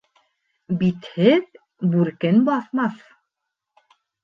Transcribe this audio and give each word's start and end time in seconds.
Битһеҙ 0.79 1.61
бүркен 1.93 2.41
баҫмаҫ. 2.51 3.07